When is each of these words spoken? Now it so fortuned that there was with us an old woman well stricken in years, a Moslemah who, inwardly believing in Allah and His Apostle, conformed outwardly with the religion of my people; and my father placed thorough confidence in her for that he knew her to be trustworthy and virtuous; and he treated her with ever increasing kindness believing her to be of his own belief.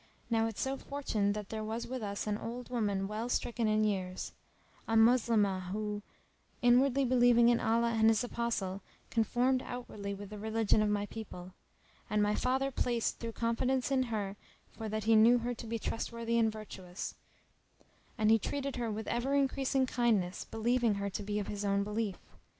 Now 0.31 0.47
it 0.47 0.57
so 0.57 0.77
fortuned 0.77 1.35
that 1.35 1.49
there 1.49 1.63
was 1.63 1.85
with 1.85 2.01
us 2.01 2.25
an 2.25 2.35
old 2.39 2.71
woman 2.71 3.07
well 3.07 3.29
stricken 3.29 3.67
in 3.67 3.83
years, 3.83 4.31
a 4.87 4.95
Moslemah 4.97 5.67
who, 5.71 6.01
inwardly 6.63 7.05
believing 7.05 7.49
in 7.49 7.59
Allah 7.59 7.91
and 7.95 8.07
His 8.07 8.23
Apostle, 8.23 8.81
conformed 9.11 9.61
outwardly 9.61 10.15
with 10.15 10.31
the 10.31 10.39
religion 10.39 10.81
of 10.81 10.89
my 10.89 11.05
people; 11.05 11.53
and 12.09 12.23
my 12.23 12.33
father 12.33 12.71
placed 12.71 13.19
thorough 13.19 13.31
confidence 13.31 13.91
in 13.91 14.01
her 14.09 14.37
for 14.71 14.89
that 14.89 15.03
he 15.03 15.15
knew 15.15 15.37
her 15.37 15.53
to 15.53 15.67
be 15.67 15.77
trustworthy 15.77 16.39
and 16.39 16.51
virtuous; 16.51 17.13
and 18.17 18.31
he 18.31 18.39
treated 18.39 18.77
her 18.77 18.89
with 18.89 19.07
ever 19.07 19.35
increasing 19.35 19.85
kindness 19.85 20.45
believing 20.45 20.95
her 20.95 21.11
to 21.11 21.21
be 21.21 21.37
of 21.37 21.45
his 21.45 21.63
own 21.63 21.83
belief. 21.83 22.17